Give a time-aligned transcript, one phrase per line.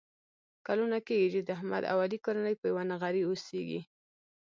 [0.67, 3.81] کلونه کېږي چې د احمد او علي کورنۍ په یوه نغري اوسېږي.